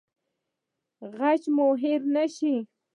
غیچي 1.17 1.49
مو 1.55 1.67
هیره 1.81 2.07
نه 2.13 2.25
شي 2.35 2.55